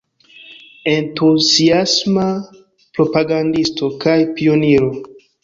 Entuziasma 0.93 2.25
propagandisto 2.95 3.93
kaj 4.07 4.19
pioniro. 4.41 4.91